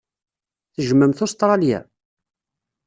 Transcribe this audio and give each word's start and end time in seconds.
Tejjmemt 0.73 1.23
Ustṛalya? 1.25 1.79